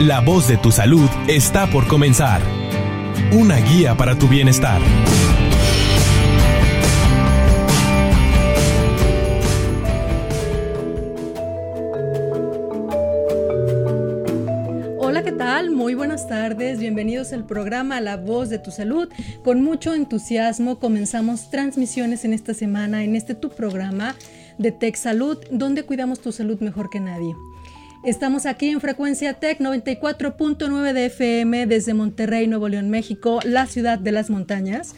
[0.00, 2.42] La voz de tu salud está por comenzar.
[3.30, 4.80] Una guía para tu bienestar.
[14.98, 15.70] Hola, ¿qué tal?
[15.70, 16.80] Muy buenas tardes.
[16.80, 19.08] Bienvenidos al programa La Voz de tu Salud.
[19.44, 24.16] Con mucho entusiasmo comenzamos transmisiones en esta semana en este tu programa
[24.58, 27.36] de Tech Salud, donde cuidamos tu salud mejor que nadie.
[28.04, 33.98] Estamos aquí en Frecuencia Tech 94.9 de FM desde Monterrey, Nuevo León, México, la ciudad
[33.98, 34.94] de las montañas.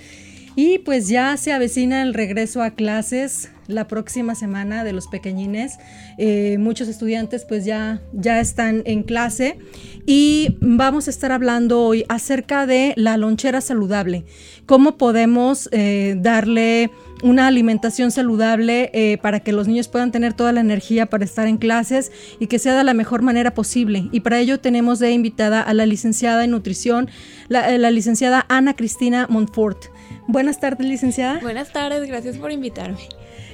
[0.57, 5.79] Y pues ya se avecina el regreso a clases la próxima semana de los pequeñines.
[6.17, 9.59] Eh, muchos estudiantes pues ya, ya están en clase
[10.07, 14.25] y vamos a estar hablando hoy acerca de la lonchera saludable.
[14.65, 16.91] Cómo podemos eh, darle
[17.23, 21.47] una alimentación saludable eh, para que los niños puedan tener toda la energía para estar
[21.49, 24.09] en clases y que sea de la mejor manera posible.
[24.11, 27.11] Y para ello tenemos de invitada a la licenciada en nutrición,
[27.49, 29.96] la, la licenciada Ana Cristina Montfort.
[30.29, 31.41] Buenas tardes, licenciada.
[31.41, 32.99] Buenas tardes, gracias por invitarme.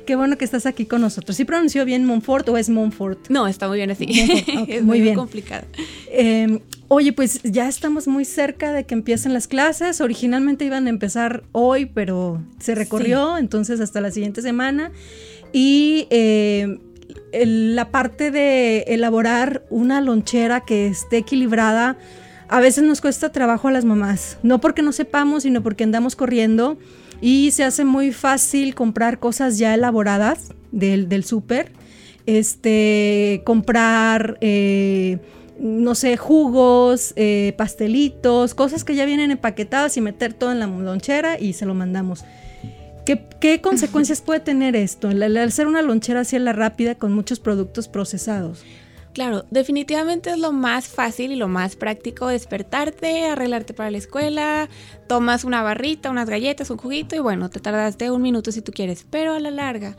[0.07, 1.37] Qué bueno que estás aquí con nosotros.
[1.37, 3.29] ¿Sí pronunció bien Montfort o es Montfort?
[3.29, 4.07] No, está muy bien así.
[4.63, 5.15] Okay, es muy, muy bien.
[5.15, 5.67] complicado.
[6.11, 10.01] Eh, oye, pues ya estamos muy cerca de que empiecen las clases.
[10.01, 13.41] Originalmente iban a empezar hoy, pero se recorrió, sí.
[13.41, 14.91] entonces hasta la siguiente semana.
[15.53, 16.79] Y eh,
[17.33, 21.97] el, la parte de elaborar una lonchera que esté equilibrada,
[22.53, 24.37] a veces nos cuesta trabajo a las mamás.
[24.43, 26.77] No porque no sepamos, sino porque andamos corriendo
[27.23, 31.73] y se hace muy fácil comprar cosas ya elaboradas del, del súper,
[32.27, 35.19] este, comprar, eh,
[35.59, 40.67] no sé, jugos, eh, pastelitos, cosas que ya vienen empaquetadas y meter todo en la
[40.67, 42.23] lonchera y se lo mandamos.
[43.07, 45.11] ¿Qué, qué consecuencias puede tener esto?
[45.11, 48.63] El, el hacer una lonchera así a la rápida con muchos productos procesados.
[49.13, 54.71] Claro, definitivamente es lo más fácil y lo más práctico despertarte, arreglarte para la escuela,
[55.07, 58.73] tomas una barrita, unas galletas, un juguito y bueno, te tardaste un minuto si tú
[58.73, 59.97] quieres, pero a la larga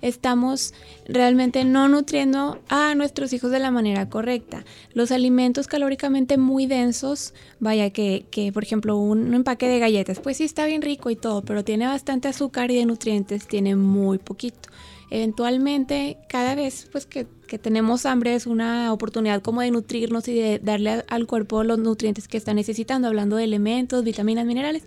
[0.00, 0.74] estamos
[1.06, 4.64] realmente no nutriendo a nuestros hijos de la manera correcta.
[4.94, 10.36] Los alimentos calóricamente muy densos, vaya que, que por ejemplo un, empaque de galletas, pues
[10.36, 14.18] sí está bien rico y todo, pero tiene bastante azúcar y de nutrientes tiene muy
[14.18, 14.68] poquito
[15.12, 20.34] eventualmente cada vez pues que, que, tenemos hambre es una oportunidad como de nutrirnos y
[20.34, 24.84] de darle al cuerpo los nutrientes que está necesitando, hablando de elementos, vitaminas, minerales.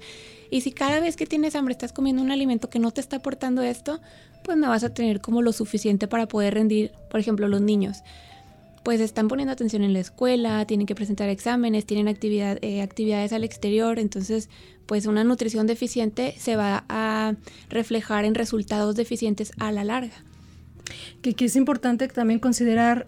[0.50, 3.18] Y si cada vez que tienes hambre estás comiendo un alimento que no te está
[3.18, 4.00] aportando esto,
[4.44, 8.00] pues no vas a tener como lo suficiente para poder rendir, por ejemplo, los niños.
[8.86, 13.34] Pues están poniendo atención en la escuela, tienen que presentar exámenes, tienen actividad, eh, actividades
[13.34, 14.48] al exterior, entonces
[14.86, 17.34] pues una nutrición deficiente se va a
[17.68, 20.14] reflejar en resultados deficientes a la larga.
[21.24, 23.08] Que, que es importante también considerar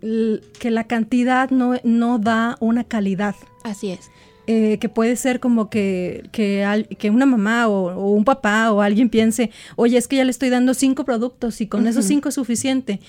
[0.00, 3.34] que la cantidad no, no da una calidad.
[3.64, 4.10] Así es.
[4.46, 8.72] Eh, que puede ser como que, que, al, que una mamá o, o, un papá
[8.72, 11.84] o alguien piense, oye, es que ya le estoy dando cinco productos y con uh
[11.84, 11.90] -huh.
[11.90, 13.00] esos cinco es suficiente,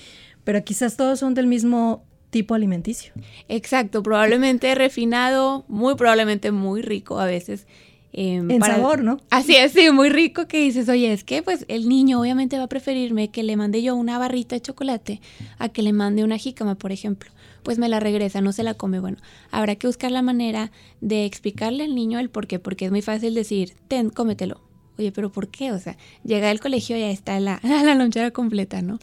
[0.44, 3.12] pero quizás todos son del mismo tipo alimenticio.
[3.48, 7.66] Exacto, probablemente refinado, muy probablemente muy rico a veces.
[8.12, 9.20] Eh, en para, sabor, ¿no?
[9.30, 12.64] Así es, sí, muy rico que dices, oye, es que pues el niño obviamente va
[12.64, 15.20] a preferirme que le mande yo una barrita de chocolate
[15.58, 17.30] a que le mande una jícama, por ejemplo.
[17.62, 19.00] Pues me la regresa, no se la come.
[19.00, 19.18] Bueno,
[19.50, 23.02] habrá que buscar la manera de explicarle al niño el por qué, porque es muy
[23.02, 24.60] fácil decir, ten, cómetelo.
[24.98, 25.70] Oye, pero ¿por qué?
[25.72, 28.98] O sea, llega al colegio y ya está la, la lonchera completa, ¿no?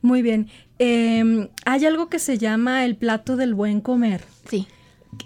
[0.00, 0.48] Muy bien.
[0.78, 4.24] Eh, hay algo que se llama el plato del buen comer.
[4.48, 4.66] Sí.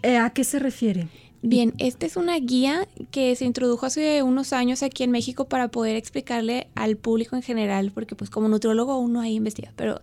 [0.02, 1.08] Eh, ¿A qué se refiere?
[1.42, 5.68] Bien, esta es una guía que se introdujo hace unos años aquí en México para
[5.68, 10.00] poder explicarle al público en general, porque pues como nutriólogo uno ahí investiga, pero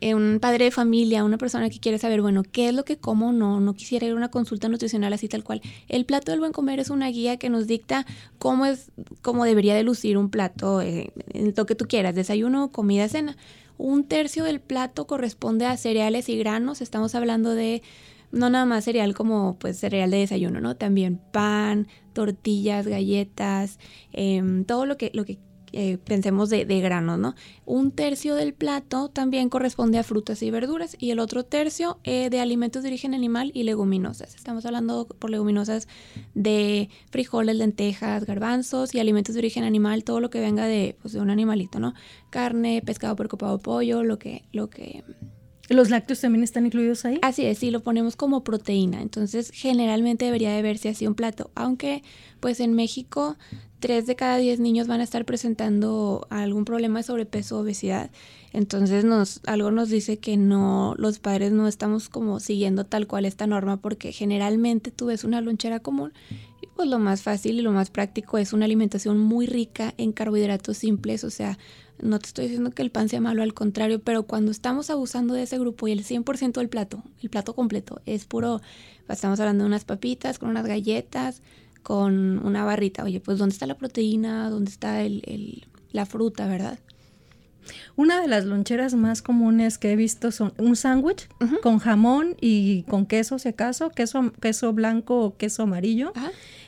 [0.00, 2.98] eh, un padre de familia, una persona que quiere saber, bueno, qué es lo que
[2.98, 5.62] como, no, no quisiera ir a una consulta nutricional así tal cual.
[5.88, 8.06] El plato del buen comer es una guía que nos dicta
[8.38, 8.92] cómo es,
[9.22, 13.36] cómo debería de lucir un plato, eh, en lo que tú quieras, desayuno, comida, cena.
[13.78, 17.82] Un tercio del plato corresponde a cereales y granos, estamos hablando de
[18.32, 20.76] no nada más cereal como pues cereal de desayuno, ¿no?
[20.76, 23.78] También pan, tortillas, galletas,
[24.12, 25.38] eh, todo lo que, lo que
[25.72, 27.34] eh, pensemos de, de granos, ¿no?
[27.64, 32.30] Un tercio del plato también corresponde a frutas y verduras y el otro tercio eh,
[32.30, 34.34] de alimentos de origen animal y leguminosas.
[34.34, 35.88] Estamos hablando por leguminosas
[36.34, 41.14] de frijoles, lentejas, garbanzos y alimentos de origen animal, todo lo que venga de, pues,
[41.14, 41.94] de un animalito, ¿no?
[42.30, 45.04] Carne, pescado, puerco, pavo, pollo, lo que, lo que
[45.68, 47.18] ¿Los lácteos también están incluidos ahí?
[47.22, 49.02] Así es, sí, lo ponemos como proteína.
[49.02, 51.50] Entonces, generalmente debería de verse así un plato.
[51.56, 52.04] Aunque,
[52.38, 53.36] pues en México
[53.78, 58.10] tres de cada diez niños van a estar presentando algún problema de sobrepeso o obesidad.
[58.52, 63.26] Entonces nos, algo nos dice que no, los padres no estamos como siguiendo tal cual
[63.26, 66.12] esta norma porque generalmente tú ves una lonchera común
[66.62, 70.12] y pues lo más fácil y lo más práctico es una alimentación muy rica en
[70.12, 71.58] carbohidratos simples, o sea,
[72.00, 75.34] no te estoy diciendo que el pan sea malo, al contrario, pero cuando estamos abusando
[75.34, 78.60] de ese grupo y el 100% del plato, el plato completo, es puro,
[79.08, 81.42] estamos hablando de unas papitas con unas galletas,
[81.86, 83.04] con una barrita.
[83.04, 84.50] Oye, pues ¿dónde está la proteína?
[84.50, 86.80] ¿Dónde está el, la fruta, verdad?
[87.94, 91.28] Una de las loncheras más comunes que he visto son un sándwich
[91.62, 96.12] con jamón y con queso, si acaso, queso, queso blanco o queso amarillo,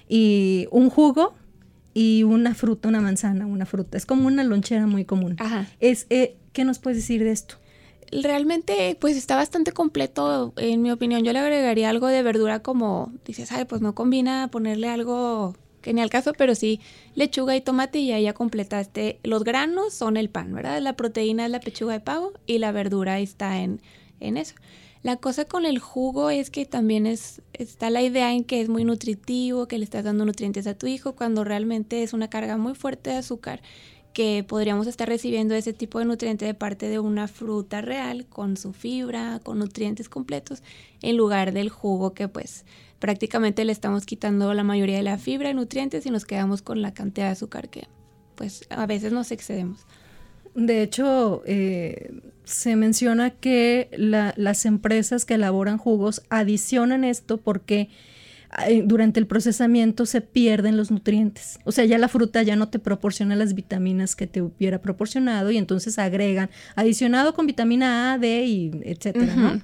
[0.09, 1.35] y un jugo
[1.95, 3.99] y una fruta, una manzana, una fruta.
[3.99, 5.35] Es como una lonchera muy común.
[5.41, 5.67] Ajá.
[5.81, 7.57] Es, eh, ¿Qué nos puedes decir de esto?
[8.11, 11.25] Realmente, pues está bastante completo, en mi opinión.
[11.25, 15.93] Yo le agregaría algo de verdura como, dices, ay, pues no combina ponerle algo que
[15.93, 16.81] ni al caso, pero sí
[17.15, 19.21] lechuga y tomate y ahí ya completaste.
[19.23, 20.81] Los granos son el pan, ¿verdad?
[20.81, 23.81] La proteína es la pechuga de pavo y la verdura está en,
[24.21, 24.55] en eso.
[25.03, 28.69] La cosa con el jugo es que también es, está la idea en que es
[28.69, 32.57] muy nutritivo, que le estás dando nutrientes a tu hijo, cuando realmente es una carga
[32.57, 33.63] muy fuerte de azúcar
[34.19, 38.57] que podríamos estar recibiendo ese tipo de nutriente de parte de una fruta real con
[38.57, 40.65] su fibra, con nutrientes completos,
[41.03, 42.65] en lugar del jugo que pues
[42.99, 46.83] prácticamente le estamos quitando la mayoría de la fibra y nutrientes y nos quedamos con
[46.83, 47.87] la cantidad de azúcar que
[48.35, 49.87] pues a veces nos excedemos.
[50.57, 57.89] De hecho, eh, se menciona que las empresas que elaboran jugos adicionan esto porque
[58.85, 61.59] durante el procesamiento se pierden los nutrientes.
[61.65, 65.51] O sea, ya la fruta ya no te proporciona las vitaminas que te hubiera proporcionado
[65.51, 69.61] y entonces agregan adicionado con vitamina A, D y etcétera,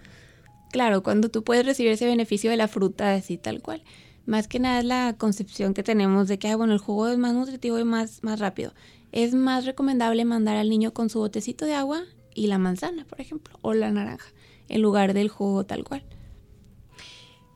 [0.70, 3.82] Claro, cuando tú puedes recibir ese beneficio de la fruta así tal cual.
[4.26, 7.32] Más que nada es la concepción que tenemos de que, bueno, el jugo es más
[7.32, 8.74] nutritivo y más, más rápido.
[9.12, 12.02] Es más recomendable mandar al niño con su botecito de agua
[12.34, 14.26] y la manzana, por ejemplo, o la naranja,
[14.68, 16.02] en lugar del jugo tal cual.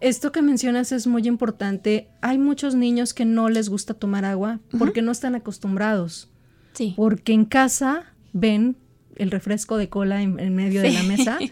[0.00, 2.08] Esto que mencionas es muy importante.
[2.20, 6.30] Hay muchos niños que no les gusta tomar agua porque no están acostumbrados.
[6.74, 6.94] Sí.
[6.96, 8.76] Porque en casa ven
[9.16, 11.38] el refresco de cola en, medio de la mesa.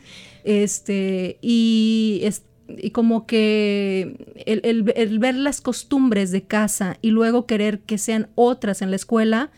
[0.49, 2.23] Este, y,
[2.69, 4.15] y como que
[4.47, 9.51] el, ver las costumbres de casa y luego querer que sean otras en la escuela,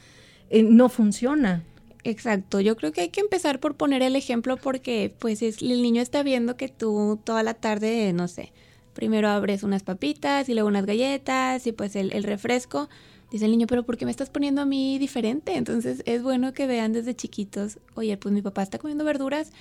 [0.48, 1.62] eh, no funciona.
[2.04, 6.00] Exacto, yo creo que hay que empezar por poner el ejemplo porque pues el niño
[6.00, 8.52] está viendo que tú toda la tarde, no sé,
[8.98, 12.88] primero abres unas papitas y luego unas galletas y pues el, refresco.
[13.30, 15.54] Dice el niño, pero ¿por qué me estás poniendo a mí diferente?
[15.54, 19.52] Entonces es bueno que vean desde chiquitos, oye, pues mi papá está comiendo verduras,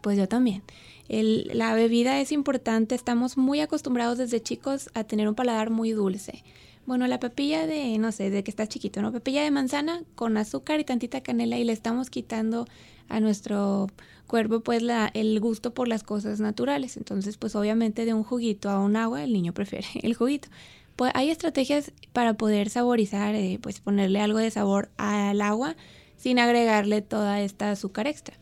[0.00, 0.62] pues yo también.
[1.08, 6.44] La bebida es importante, estamos muy acostumbrados desde chicos a tener un paladar muy dulce.
[6.86, 9.10] Bueno, la papilla de, no sé, de que está chiquito, ¿no?
[9.10, 12.68] Papilla de manzana con azúcar y tantita canela y le estamos quitando
[13.08, 13.88] a nuestro
[14.26, 16.96] cuerpo pues la, el gusto por las cosas naturales.
[16.96, 20.48] Entonces pues obviamente de un juguito a un agua el niño prefiere el juguito.
[20.96, 25.76] Pues hay estrategias para poder saborizar, eh, pues ponerle algo de sabor al agua
[26.16, 28.36] sin agregarle toda esta azúcar extra.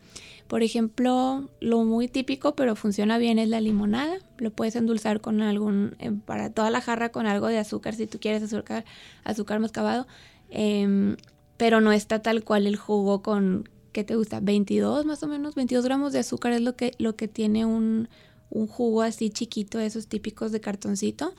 [0.47, 4.17] Por ejemplo, lo muy típico pero funciona bien es la limonada.
[4.37, 8.05] Lo puedes endulzar con algún, eh, para toda la jarra con algo de azúcar si
[8.07, 8.85] tú quieres azúcar,
[9.23, 10.05] azúcar mascabado.
[10.49, 11.17] Em,
[11.57, 14.41] pero no está tal cual el jugo con, ¿qué te gusta?
[14.41, 18.09] 22 más o menos, 22 gramos de azúcar es lo que, lo que tiene un,
[18.49, 21.33] un jugo así chiquito, esos típicos de cartoncito.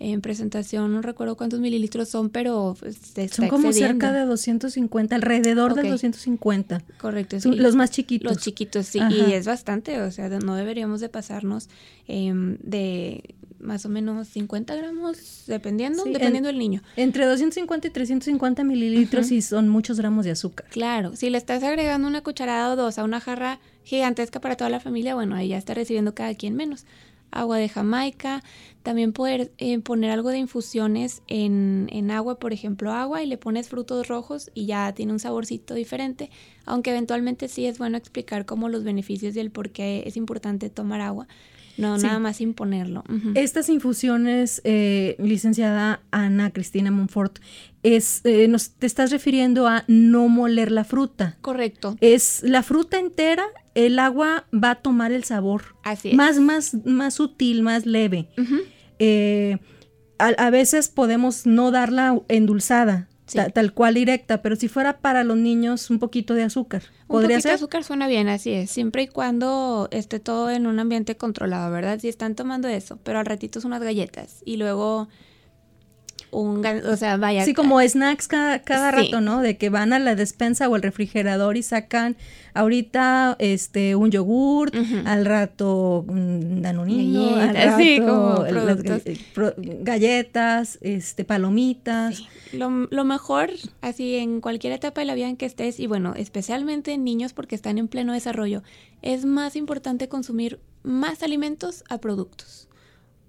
[0.00, 4.24] En presentación no recuerdo cuántos mililitros son, pero pues, se está Son como cerca de
[4.26, 6.82] 250, alrededor de 250.
[6.98, 7.38] Correcto.
[7.38, 7.52] Sí.
[7.52, 8.32] Los más chiquitos.
[8.32, 8.98] Los chiquitos, sí.
[9.08, 11.68] Y es bastante, o sea, no deberíamos de pasarnos
[12.08, 16.82] em, de más o menos 50 gramos, dependiendo, dependiendo del niño.
[16.96, 20.66] Entre 250 y 350 mililitros y son muchos gramos de azúcar.
[20.70, 24.70] Claro, si le estás agregando una cucharada o dos a una jarra gigantesca para toda
[24.70, 26.84] la familia, bueno, ahí ya está recibiendo cada quien menos.
[27.30, 28.44] Agua de Jamaica,
[28.84, 33.38] también poder eh, poner algo de infusiones en, en agua, por ejemplo, agua, y le
[33.38, 36.30] pones frutos rojos y ya tiene un saborcito diferente,
[36.64, 40.70] aunque eventualmente sí es bueno explicar como los beneficios y el por qué es importante
[40.70, 41.26] tomar agua
[41.76, 43.04] no, nada más imponerlo.
[43.34, 47.38] Estas infusiones, eh, licenciada Ana Cristina Monfort,
[47.82, 51.36] es, eh, nos, te estás refiriendo a no moler la fruta.
[51.40, 51.96] Correcto.
[52.00, 55.76] Es la fruta entera, el agua va a tomar el sabor.
[55.82, 56.14] Así es.
[56.14, 58.28] Más, más, más sutil, más leve.
[58.98, 59.58] Eh,
[60.18, 63.08] a, veces podemos no darla endulzada,
[63.52, 66.82] tal cual directa, pero si fuera para los niños un poquito de azúcar.
[67.06, 70.66] ¿Podría un poquito de azúcar suena bien, así es, siempre y cuando esté todo en
[70.66, 71.98] un ambiente controlado, ¿verdad?
[72.00, 75.08] Si están tomando eso, pero al ratito son unas galletas y luego
[76.34, 77.44] un, o sea, vaya.
[77.44, 79.40] Sí, como snacks cada, cada rato, ¿no?
[79.40, 82.16] De que van a la despensa o al refrigerador y sacan
[82.54, 84.74] ahorita este un yogurt,
[85.04, 88.44] al rato un danonino, al rato sí, como
[89.82, 92.22] galletas, este palomitas.
[92.52, 93.50] Lo, lo, mejor,
[93.80, 97.32] así en cualquier etapa de la vida en que estés, y bueno, especialmente en niños
[97.32, 98.62] porque están en pleno desarrollo,
[99.02, 102.68] es más importante consumir más alimentos a productos.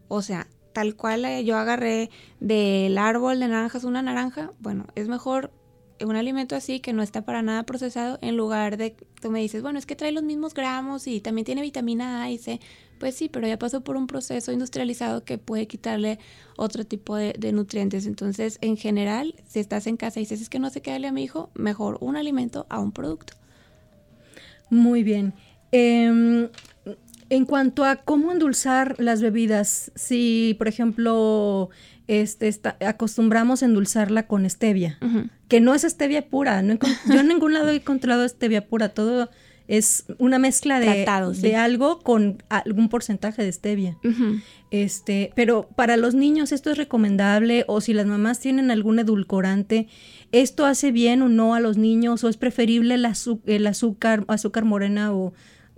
[0.07, 2.09] O sea, tal cual eh, yo agarré
[2.41, 5.51] del árbol de naranjas una naranja, bueno, es mejor
[6.01, 9.61] un alimento así que no está para nada procesado en lugar de tú me dices,
[9.61, 12.59] bueno, es que trae los mismos gramos y también tiene vitamina A y C.
[12.99, 16.19] Pues sí, pero ya pasó por un proceso industrializado que puede quitarle
[16.57, 18.05] otro tipo de, nutrientes.
[18.05, 21.07] Entonces, en general, si estás en casa y dices, es que no sé qué darle
[21.07, 23.33] a mi hijo, mejor un alimento a un producto.
[24.69, 25.33] Muy bien.
[25.71, 26.49] Em,
[27.29, 31.69] en cuanto a cómo endulzar las bebidas, si por ejemplo
[32.07, 32.53] este,
[32.85, 34.99] acostumbramos a endulzarla con stevia,
[35.47, 36.61] que no es stevia pura,
[37.11, 39.29] yo en ningún lado he encontrado stevia pura, todo
[39.67, 41.07] es una mezcla de,
[41.41, 43.97] de algo con algún porcentaje de stevia.
[44.69, 49.87] este, pero para los niños esto es recomendable o si las mamás tienen algún edulcorante,
[50.31, 53.07] ¿esto hace bien o no a los niños o es preferible el,
[53.45, 55.33] el azúcar, azúcar morena o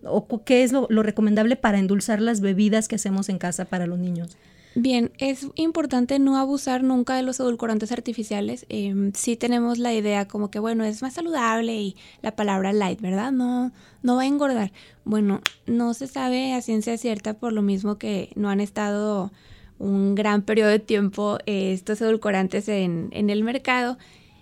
[0.10, 4.00] o qué es lo, recomendable para endulzar las bebidas que hacemos en casa para los
[4.00, 4.38] niños?
[4.76, 8.68] Bien, es importante no abusar nunca de los edulcorantes artificiales.
[8.70, 13.02] Eh, sí tenemos la idea como que, bueno, es más saludable y la palabra light,
[13.02, 13.32] ¿verdad?
[13.32, 13.72] No,
[14.04, 14.72] no va a engordar.
[15.04, 19.32] Bueno, no se sabe a ciencia cierta por lo mismo que no han estado
[19.80, 23.98] un gran periodo de tiempo eh, estos edulcorantes en, en el mercado.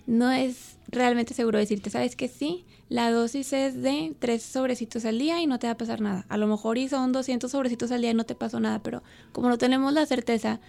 [0.05, 2.65] No es realmente seguro decirte, ¿sabes que sí?
[2.89, 6.25] la dosis es de tres sobrecitos al día y no te va a pasar nada.
[6.29, 9.01] A lo mejor y son 200 sobrecitos al día y no te pasó nada, pero
[9.31, 10.59] como no tenemos la certeza,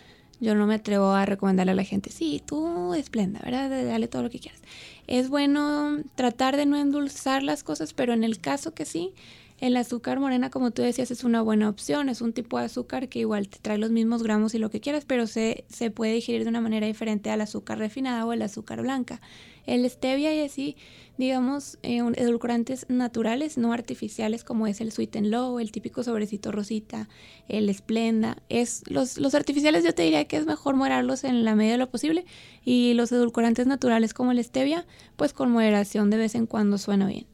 [0.41, 3.71] yo no me atrevo a recomendarle a la gente, sí, tú esplenda, ¿verdad?
[3.71, 4.61] Dale todo lo que quieras.
[5.07, 9.13] Es bueno tratar de no endulzar las cosas, pero en el caso que sí,
[9.59, 12.09] el azúcar morena, como tú decías, es una buena opción.
[12.09, 14.81] Es un tipo de azúcar que igual te trae los mismos gramos y lo que
[14.81, 18.43] quieras, pero se, se puede digerir de una manera diferente al azúcar refinada o el
[18.43, 19.21] azúcar blanca.
[19.67, 20.77] El stevia y así
[21.19, 26.53] digamos, eh, edulcorantes naturales, no artificiales, como es el Sweet and Low, el típico sobrecito
[26.53, 27.09] rosita,
[27.49, 28.43] el Splenda.
[28.49, 31.79] Es, los, los artificiales yo te diría que es mejor moderarlos en la medida de
[31.79, 32.27] lo posible
[32.65, 34.87] y los edulcorantes naturales como el stevia,
[35.17, 37.27] pues con moderación de vez en cuando suena bien.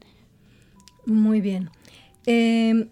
[1.04, 1.70] Muy bien.
[2.26, 2.88] Em,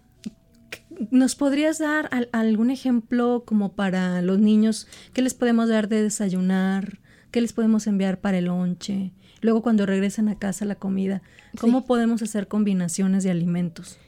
[1.10, 4.86] ¿Nos podrías dar algún ejemplo como para los niños?
[5.14, 6.98] ¿Qué les podemos dar de desayunar?
[7.30, 9.12] ¿Qué les podemos enviar para el lonche?
[9.40, 11.22] Luego cuando regresan a casa la comida,
[11.58, 13.98] ¿cómo podemos hacer combinaciones de alimentos?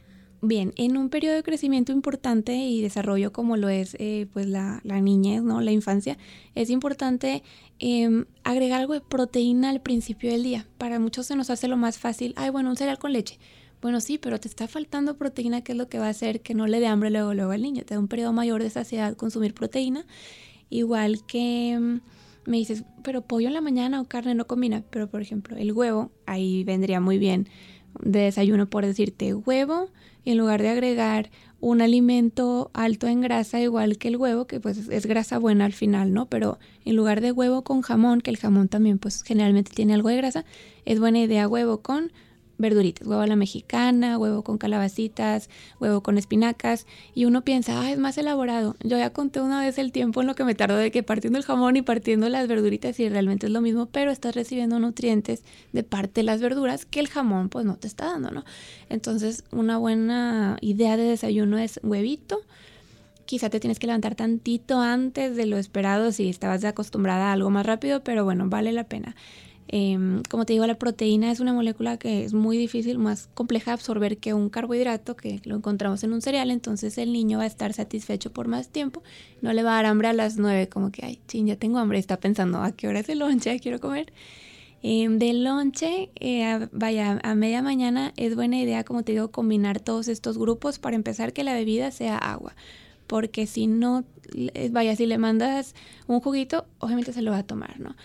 [0.43, 4.81] Bien, en un periodo de crecimiento importante y desarrollo como lo es eh, pues la,
[4.83, 5.61] la, niñez, ¿no?
[5.61, 6.19] la infancia,
[6.55, 7.43] es importante
[7.79, 10.67] em, agregar algo de proteína al principio del día.
[10.79, 13.39] Para muchos se nos hace lo más fácil, ay bueno, un cereal con leche.
[13.83, 16.55] Bueno, sí, pero te está faltando proteína, que es lo que va a hacer que
[16.55, 17.83] no le dé hambre luego, luego al niño.
[17.85, 20.07] Te da un periodo mayor de saciedad consumir proteína,
[20.71, 22.01] igual que em,
[22.47, 24.85] me dices, pero pollo en la mañana o carne no combina.
[24.91, 27.49] Pero por ejemplo, el huevo, ahí vendría muy bien
[28.01, 29.91] de desayuno por decirte huevo
[30.25, 34.61] y en lugar de agregar un alimento alto en grasa igual que el huevo, que
[34.61, 36.27] pues es grasa buena al final, ¿no?
[36.27, 40.09] Pero en lugar de huevo con jamón, que el jamón también pues generalmente tiene algo
[40.09, 40.45] de grasa,
[40.85, 42.13] es buena idea huevo con
[42.63, 47.91] verduritas, huevo a la mexicana, huevo con calabacitas, huevo con espinacas, y uno piensa, ah,
[47.91, 48.77] es más elaborado.
[48.83, 51.39] Yo ya conté una vez el tiempo en lo que me tardó de que partiendo
[51.39, 55.43] el jamón y partiendo las verduritas y realmente es lo mismo, pero estás recibiendo nutrientes
[55.73, 58.45] de parte de las verduras que el jamón pues no te está dando, ¿no?
[58.89, 62.41] Entonces, una buena idea de desayuno es huevito,
[63.25, 67.51] quizá te tienes que levantar tantito antes de lo esperado si estabas acostumbrada a algo
[67.51, 69.17] más rápido, pero bueno, vale la pena.
[69.75, 73.71] Em, como te digo, la proteína es una molécula que es muy difícil, más compleja
[73.71, 77.45] de absorber que un carbohidrato que lo encontramos en un cereal, entonces el niño va
[77.45, 79.03] a estar satisfecho por más tiempo,
[79.41, 81.79] no le va a dar hambre a las 9, como que, ay, ching, ya tengo
[81.79, 83.59] hambre, está pensando, ¿a qué hora es el lonche?
[83.61, 84.13] Quiero comer.
[84.83, 89.81] Eh, de lonche, eh, vaya, a media mañana es buena idea, como te digo, combinar
[89.81, 92.55] todos estos grupos para empezar que la bebida sea agua.
[93.07, 94.05] Porque si no,
[94.71, 95.75] vaya, si le mandas
[96.09, 97.97] un juguito, obviamente se lo va a tomar, ¿no?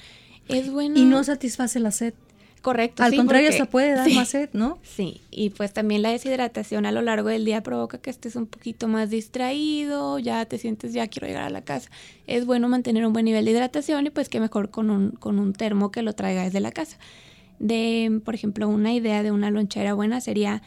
[0.50, 0.98] Es bueno.
[0.98, 2.14] Y no satisface la sed.
[2.62, 3.04] Correcto.
[3.04, 4.78] Al contrario, se puede dar más sed, ¿no?
[4.84, 8.46] Sí, y pues también la deshidratación a lo largo del día provoca que estés un
[8.46, 11.90] poquito más distraído, ya te sientes, ya quiero llegar a la casa.
[12.26, 15.40] Es bueno mantener un buen nivel de hidratación y pues que mejor con un, con
[15.40, 16.98] un termo que lo traiga desde la casa.
[17.60, 20.62] De, por ejemplo, una idea de una lonchera buena sería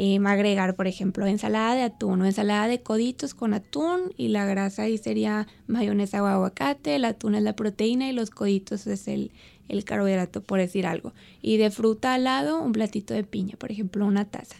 [0.00, 4.46] eh, agregar, por ejemplo, ensalada de atún o ensalada de coditos con atún y la
[4.46, 9.08] grasa ahí sería mayonesa o aguacate, el atún es la proteína y los coditos es
[9.08, 9.32] el,
[9.68, 11.14] el carbohidrato, por decir algo.
[11.42, 14.54] Y de fruta al lado, un platito de piña, por ejemplo, una taza.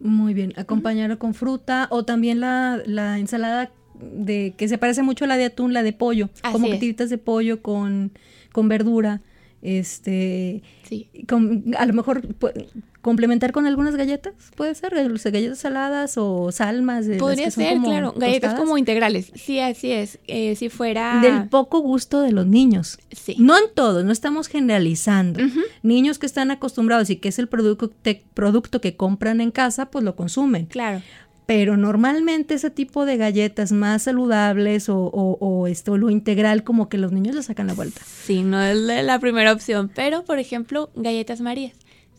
[0.00, 5.26] Muy bien, acompañarlo con fruta o también la, la, ensalada de que se parece mucho
[5.26, 8.10] a la de atún, la de pollo, como que tiritas de pollo con,
[8.50, 9.22] con verdura.
[9.66, 11.08] Este, sí.
[11.76, 12.22] a lo mejor
[13.00, 17.06] complementar con algunas galletas, puede ser, galletas saladas o salmas.
[17.06, 19.32] De Podría ser, claro, galletas como integrales.
[19.34, 20.20] Sí, así es.
[20.28, 21.20] Eh, si fuera.
[21.20, 23.00] Del poco gusto de los niños.
[23.10, 23.34] Sí.
[23.40, 25.40] No en todos, no estamos generalizando.
[25.82, 27.90] Niños que están acostumbrados y que es el producto,
[28.34, 30.66] producto que compran en casa, pues lo consumen.
[30.66, 31.02] Claro
[31.46, 36.98] pero normalmente ese tipo de galletas más saludables o, o, esto, lo integral, como que
[36.98, 38.02] los niños le sacan la vuelta.
[38.04, 41.74] Sí, no es la primera opción, pero por ejemplo, galletas marías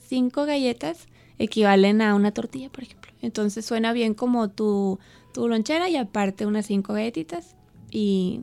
[0.08, 1.08] cinco galletas
[1.38, 3.12] equivalen a una tortilla, por ejemplo.
[3.22, 5.00] Entonces suena bien como tu,
[5.34, 7.56] tu lonchera y aparte unas cinco galletitas
[7.92, 8.42] y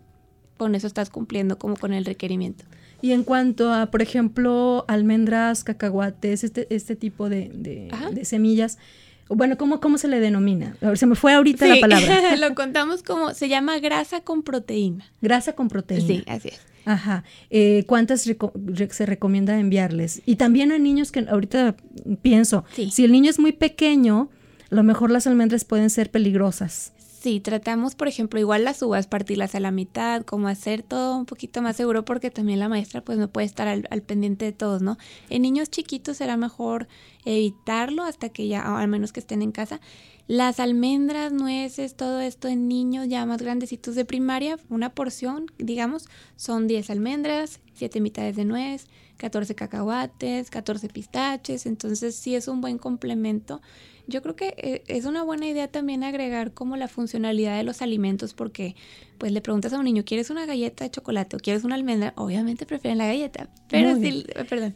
[0.56, 2.64] con eso estás cumpliendo como con el requerimiento.
[3.02, 8.78] Y en cuanto a, por ejemplo, almendras, cacahuates, este, este tipo de, de, semillas,
[9.28, 10.76] bueno, ¿cómo, ¿cómo se le denomina?
[10.82, 12.36] A ver, se me fue ahorita la palabra.
[12.38, 15.06] Lo contamos como, se llama grasa con proteína.
[15.22, 16.06] Grasa con proteína.
[16.06, 16.60] Sí, así es.
[16.84, 17.24] Ajá.
[17.50, 20.22] Eh, ¿Cuántas se recomienda enviarles?
[20.26, 21.76] Y también a niños que ahorita
[22.22, 24.28] pienso, si el niño es muy pequeño,
[24.70, 26.92] a lo mejor las almendras pueden ser peligrosas.
[27.24, 31.24] Sí, tratamos, por ejemplo, igual las uvas, partirlas a la mitad, como hacer todo un
[31.24, 34.52] poquito más seguro, porque también la maestra pues no puede estar al, al pendiente de
[34.52, 34.98] todos, ¿no?
[35.30, 36.86] En niños chiquitos será mejor
[37.24, 39.80] evitarlo hasta que ya, al menos que estén en casa.
[40.26, 46.08] Las almendras, nueces, todo esto en niños ya más grandecitos de primaria, una porción, digamos,
[46.36, 48.86] son 10 almendras, 7 mitades de nuez,
[49.18, 53.60] 14 cacahuates, 14 pistaches, entonces sí es un buen complemento.
[54.06, 57.80] Yo creo que eh, es una buena idea también agregar como la funcionalidad de los
[57.80, 58.76] alimentos porque
[59.18, 62.12] pues le preguntas a un niño, ¿quieres una galleta de chocolate o quieres una almendra?
[62.16, 64.74] Obviamente prefieren la galleta, pero sí, perdón,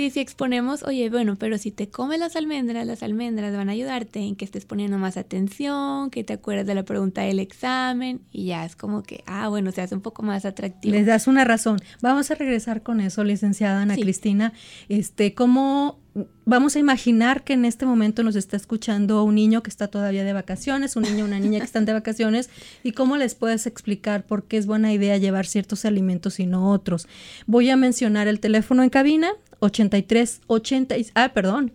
[0.00, 3.72] Sí, sí exponemos, oye, bueno, pero si te comes las almendras, las almendras van a
[3.72, 8.22] ayudarte en que estés poniendo más atención, que te acuerdes de la pregunta del examen
[8.32, 10.94] y ya es como que, ah, bueno, se hace un poco más atractivo.
[10.94, 11.80] Les das una razón.
[12.00, 14.54] Vamos a regresar con eso, licenciada Ana Cristina.
[14.88, 15.98] Este, ¿cómo
[16.44, 20.24] vamos a imaginar que en este momento nos está escuchando un niño que está todavía
[20.24, 22.48] de vacaciones, un niño o una niña que están de vacaciones,
[22.82, 26.70] y cómo les puedes explicar por qué es buena idea llevar ciertos alimentos y no
[26.70, 27.06] otros.
[27.46, 31.72] Voy a mencionar el teléfono en cabina, 83 80, ah, perdón,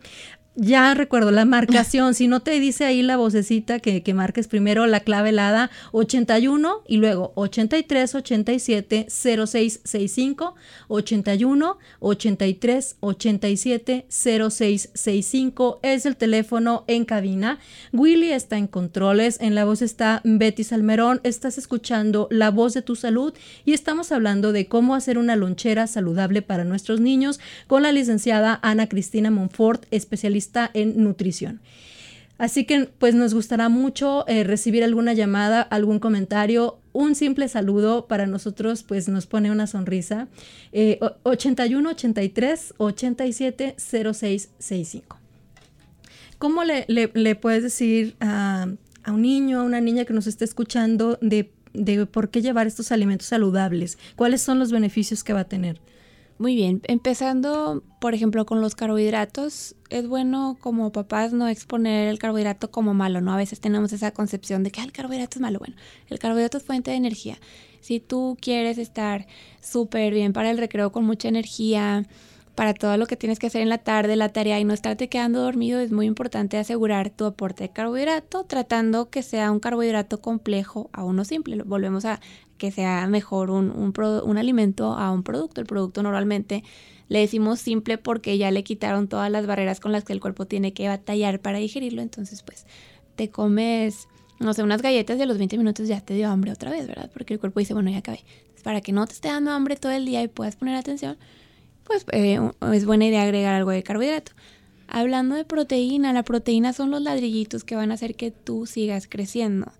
[0.56, 4.86] ya recuerdo la marcación, si no te dice ahí la vocecita que, que, marques primero
[4.86, 10.56] la clave helada 81 y luego 83 87 0665
[10.88, 17.60] 81 83 87 0665 es el teléfono en cabina.
[17.92, 22.82] Willy está en controles, en la voz está Betty Salmerón, estás escuchando La voz de
[22.82, 23.34] tu salud
[23.66, 28.60] y estamos hablando de cómo hacer una lonchera saludable para nuestros niños con la licenciada
[28.62, 31.62] Ana Cristina Monfort, especialista en nutrición.
[32.38, 38.08] Así que pues nos gustará mucho eh, recibir alguna llamada, algún comentario, un simple saludo
[38.08, 40.28] para nosotros pues nos pone una sonrisa.
[41.24, 45.18] 81 83 87 06 65.
[46.38, 48.68] ¿Cómo le, le, puedes decir a,
[49.04, 52.68] a, un niño, a una niña que nos esté escuchando de, de por qué llevar
[52.68, 53.98] estos alimentos saludables?
[54.18, 55.80] ¿Cuáles son los beneficios que va a tener?
[56.38, 62.20] Muy bien, empezando por ejemplo con los carbohidratos, es bueno como papás no exponer el
[62.20, 63.32] carbohidrato como malo, ¿no?
[63.32, 65.60] A veces tenemos esa concepción de que el carbohidrato es malo.
[65.60, 65.76] Bueno,
[66.10, 67.38] el carbohidrato es fuente de energía.
[67.80, 69.28] Si tú quieres estar
[69.62, 72.06] súper bien para el recreo con mucha energía,
[72.56, 75.10] para todo lo que tienes que hacer en la tarde, la tarea y no estarte
[75.10, 80.22] quedando dormido, es muy importante asegurar tu aporte de carbohidrato, tratando que sea un carbohidrato
[80.22, 81.62] complejo a uno simple.
[81.64, 82.22] Volvemos a
[82.58, 85.62] que sea mejor un, un, alimento a un producto.
[85.62, 86.64] El producto normalmente
[87.10, 90.46] le decimos simple porque ya le quitaron todas las barreras con las que el cuerpo
[90.46, 92.02] tiene que batallar para digerirlo.
[92.02, 92.66] Entonces, pues,
[93.16, 94.08] te comes,
[94.40, 96.88] no sé, unas galletas y a los 20 minutos ya te dio hambre otra vez,
[96.88, 97.10] ¿verdad?
[97.14, 98.24] Porque el cuerpo dice, bueno, ya acabé.
[98.64, 101.18] para que no te esté dando hambre todo el día y puedas poner atención,
[101.84, 102.40] pues eh,
[102.74, 104.32] es buena idea agregar algo de carbohidrato.
[104.88, 109.08] Hablando de proteína, la proteína son los ladrillitos que van a hacer que tú sigas
[109.08, 109.72] creciendo.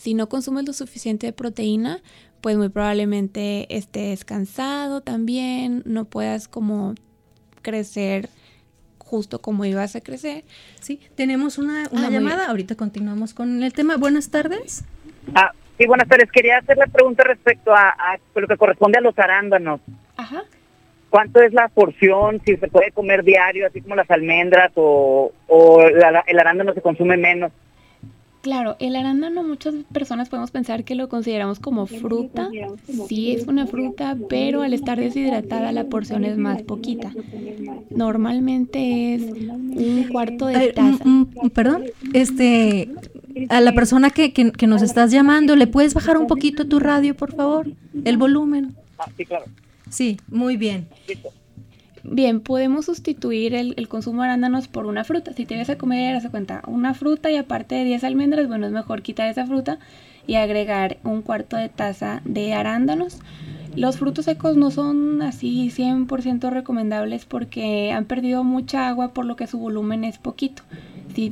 [0.00, 1.98] Si no consumes lo suficiente de proteína,
[2.40, 6.94] pues muy probablemente estés cansado también, no puedas como
[7.60, 8.30] crecer
[8.96, 10.44] justo como ibas a crecer.
[10.80, 13.98] Sí, tenemos una, ah, llamada, ahorita continuamos con el tema.
[13.98, 14.84] Buenas tardes.
[15.34, 16.32] Ah, sí, buenas tardes.
[16.32, 19.82] Quería hacer la pregunta respecto a, a lo que corresponde a los arándanos.
[20.16, 20.44] Ajá.
[21.10, 22.40] ¿cuánto es la porción?
[22.46, 27.18] Si se puede comer diario, así como las almendras, o, o el arándano se consume
[27.18, 27.52] menos.
[28.42, 32.48] Claro, el arándano muchas personas podemos pensar que lo consideramos como fruta.
[33.06, 37.12] Sí es una fruta, pero al estar deshidratada la porción es más poquita.
[37.90, 41.04] Normalmente es un cuarto de taza.
[41.52, 42.90] perdón, este,
[43.50, 47.14] a la persona que, que, nos estás llamando, ¿le puedes bajar un poquito tu radio,
[47.14, 47.66] por favor?
[48.04, 48.74] El volumen.
[48.98, 49.44] Ah, sí, claro.
[49.90, 50.88] Sí, muy bien.
[52.02, 55.34] Bien, podemos sustituir el, consumo de arándanos por una fruta.
[55.34, 58.66] Si te vas a comer, haz cuenta, una fruta y aparte de 10 almendras, bueno,
[58.66, 59.78] es mejor quitar esa fruta
[60.26, 63.18] y agregar un cuarto de taza de arándanos.
[63.76, 69.36] Los frutos secos no son así 100% recomendables porque han perdido mucha agua por lo
[69.36, 70.62] que su volumen es poquito.
[71.14, 71.28] Si,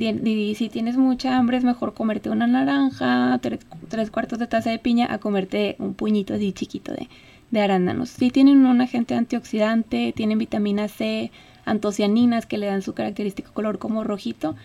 [0.55, 4.79] si tienes mucha hambre es mejor comerte una naranja, tres, tres cuartos de taza de
[4.79, 7.09] piña a comerte un puñito así chiquito de,
[7.51, 8.09] de arándanos.
[8.09, 11.31] Sí tienen un agente antioxidante, tienen vitamina C,
[11.65, 14.55] antocianinas que le dan su característico color como rojito,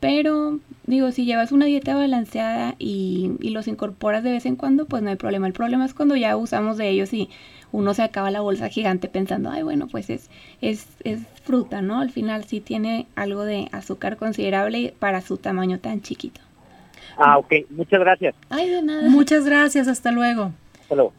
[0.00, 4.86] pero digo, si llevas una dieta balanceada y, y, los incorporas de vez en cuando,
[4.86, 5.46] pues no hay problema.
[5.46, 7.30] El problema es cuando ya usamos de ellos y
[7.70, 10.28] uno se acaba la bolsa gigante pensando, ay, bueno, pues es,
[10.60, 12.00] es, es fruta, ¿no?
[12.00, 16.40] Al final sí tiene algo de azúcar considerable para su tamaño tan chiquito.
[17.16, 17.52] Ah, ok.
[17.70, 18.34] Muchas gracias.
[18.50, 19.08] Ay, de nada.
[19.08, 19.86] Muchas gracias.
[19.86, 20.50] Hasta luego.
[20.80, 21.12] Hasta luego.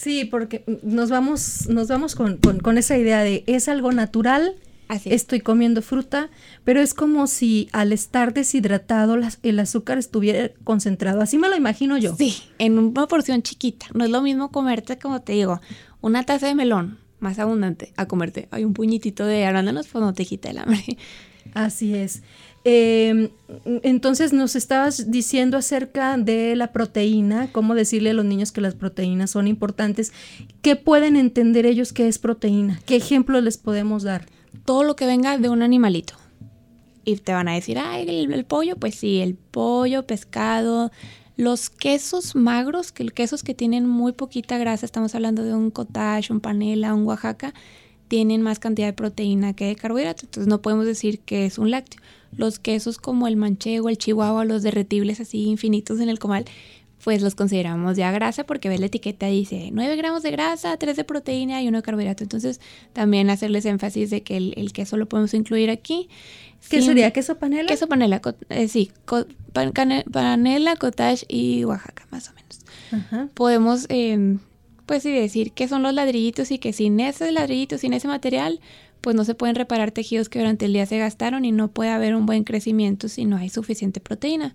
[0.00, 4.54] Sí, porque nos vamos, nos vamos con, con, esa idea de es algo natural,
[5.04, 6.30] estoy comiendo fruta,
[6.64, 11.20] pero es como si al estar deshidratado el azúcar estuviera concentrado.
[11.20, 12.16] Así me lo imagino yo.
[12.16, 13.88] Sí, en una porción chiquita.
[13.92, 15.60] No es lo mismo comerte, como te digo,
[16.00, 18.48] una taza de melón más abundante a comerte.
[18.52, 20.82] Hay un puñitito de arándanos, pues no te quita el hambre.
[21.52, 22.22] Así es.
[22.64, 23.30] Eh,
[23.82, 28.74] entonces nos estabas diciendo acerca de la proteína, cómo decirle a los niños que las
[28.74, 30.12] proteínas son importantes.
[30.62, 32.80] ¿Qué pueden entender ellos que es proteína?
[32.84, 34.26] ¿Qué ejemplos les podemos dar?
[34.64, 36.14] Todo lo que venga de un animalito.
[37.04, 40.92] Y te van a decir, ay, el, pollo, pues sí, el pollo, pescado,
[41.36, 46.30] los quesos magros, que quesos que tienen muy poquita grasa, estamos hablando de un cottage,
[46.30, 47.54] un panela, un Oaxaca,
[48.08, 51.70] tienen más cantidad de proteína que de carbohidratos, entonces no podemos decir que es un
[51.70, 52.02] lácteo.
[52.36, 56.44] Los quesos como el manchego, el chihuahua, los derretibles así infinitos en el comal,
[57.02, 60.96] pues los consideramos ya grasa porque ves la etiqueta dice 9 gramos de grasa, 3
[60.96, 62.24] de proteína y 1 de carbohidrato.
[62.24, 62.60] Entonces
[62.92, 66.08] también hacerles énfasis de que el, queso lo podemos incluir aquí.
[66.68, 67.10] ¿Qué sería?
[67.10, 67.68] ¿Queso panela?
[67.68, 68.90] Queso panela, eh, sí,
[70.12, 73.30] panela, cottage y Oaxaca, más o menos.
[73.32, 74.36] Podemos eh,
[74.90, 78.60] pues sí decir que son los ladrillitos y que sin ese ladrillito, sin ese material,
[79.00, 81.90] pues no se pueden reparar tejidos que durante el día se gastaron y no puede
[81.90, 84.54] haber un buen crecimiento si no hay suficiente proteína.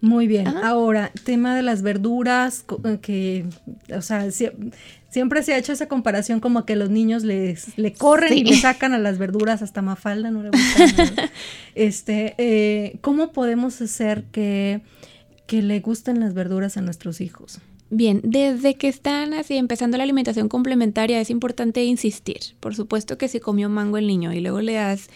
[0.00, 0.48] Muy bien.
[0.48, 3.46] Ahora, tema de las verduras, eh, que,
[3.94, 8.36] o sea, siempre se ha hecho esa comparación como que los niños les, le corren
[8.36, 11.30] y le sacan a las verduras hasta mafalda, no le gusta
[11.74, 14.82] Este, eh, ¿cómo podemos hacer que,
[15.46, 17.60] que le gusten las verduras a nuestros hijos?
[17.90, 22.40] Bien, desde que están así empezando la alimentación complementaria es importante insistir.
[22.60, 25.08] Por supuesto que si comió mango el niño y luego le das,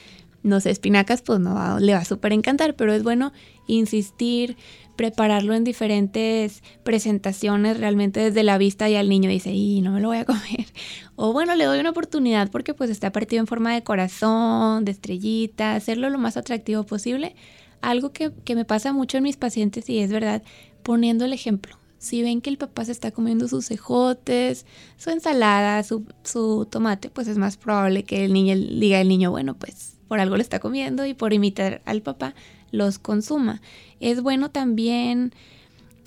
[0.43, 3.33] no sé, espinacas, pues no le va a súper encantar, pero es bueno
[3.67, 4.57] insistir,
[4.97, 10.01] prepararlo en diferentes presentaciones realmente desde la vista y al niño dice, y no me
[10.01, 10.67] lo voy a comer.
[11.21, 14.93] O bueno, le doy una oportunidad porque pues está partido en forma de corazón, de
[14.93, 17.35] estrellita, hacerlo lo más atractivo posible.
[17.81, 20.45] Algo que me pasa mucho en mis pacientes y es verdad,
[20.85, 25.83] poniendo el ejemplo si ven que el papá se está comiendo sus cejotes, su ensalada,
[25.83, 29.97] su, su tomate, pues es más probable que el niño diga al niño, bueno, pues
[30.07, 32.35] por algo le está comiendo y por imitar al papá
[32.71, 33.61] los consuma.
[34.01, 35.33] Es bueno también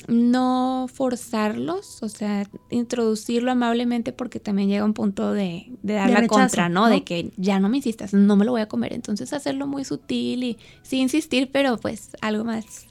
[0.08, 6.28] no forzarlos, o sea, introducirlo amablemente porque también llega un punto de, de dar la
[6.28, 6.88] contra, ¿no?
[6.88, 8.94] De que ya no me insistas, no me lo voy a comer.
[8.94, 12.88] Entonces hacerlo muy sutil y sí insistir, pero pues algo más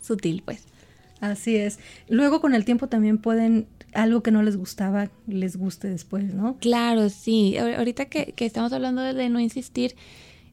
[0.00, 0.66] sutil, pues.
[1.30, 1.78] Así es.
[2.08, 6.56] Luego con el tiempo también pueden, algo que no les gustaba, les guste después, ¿no?
[6.58, 7.56] Claro, sí.
[7.56, 9.94] Ahorita que, estamos hablando de no insistir,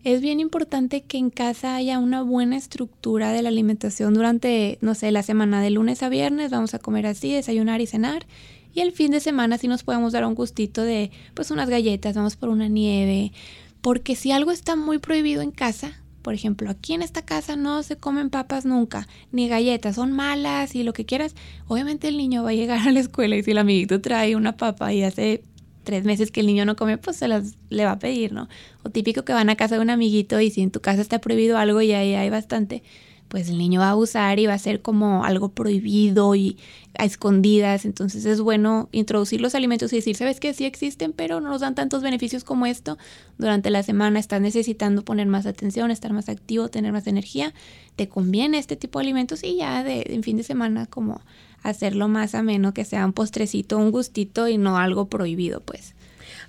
[0.04, 4.96] es bien importante que en casa haya una buena estructura de la alimentación durante, no
[4.96, 8.26] sé, la semana de lunes a viernes, vamos a comer así, desayunar y cenar.
[8.74, 12.16] Y el fin de semana sí nos podemos dar un gustito de, pues, unas galletas,
[12.16, 13.34] vamos por una nieve.
[13.82, 17.84] Porque si algo está muy prohibido en casa, por ejemplo, aquí en esta casa no
[17.84, 21.36] se comen papas nunca, ni galletas, son malas y lo que quieras.
[21.68, 24.58] Obviamente el niño va a llegar a la escuela y si el amiguito trae una
[24.58, 25.44] papa y hace
[25.84, 28.48] tres meses que el niño no come, pues se las le va a pedir, ¿no?
[28.84, 31.20] O típico que van a casa de un amiguito y si en tu casa está
[31.20, 32.84] prohibido algo y ahí hay bastante,
[33.32, 36.58] pues el niño va a abusar y va a ser como algo prohibido y
[37.00, 37.86] a escondidas.
[37.86, 41.62] Entonces es bueno introducir los alimentos y decir, sabes que sí existen, pero no nos
[41.62, 42.98] dan tantos beneficios como esto.
[43.38, 47.54] Durante la semana estás necesitando poner más atención, estar más activo, tener más energía.
[47.96, 51.22] Te conviene este tipo de alimentos y ya de, en fin de semana como
[51.64, 55.96] hacerlo más ameno, que sea un postrecito, un gustito y no algo prohibido, pues.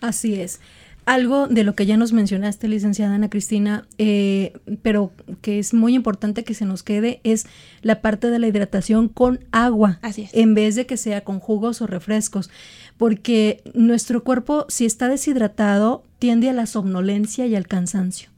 [0.00, 0.58] Así es.
[1.04, 5.94] Algo de lo que ya nos mencionaste, licenciada Ana Cristina, eh, pero que es muy
[5.94, 7.46] importante que se nos quede, es
[7.82, 10.30] la parte de la hidratación con agua, Así es.
[10.32, 12.50] en vez de que sea con jugos o refrescos,
[12.96, 18.30] porque nuestro cuerpo, si está deshidratado, tiende a la somnolencia y al cansancio.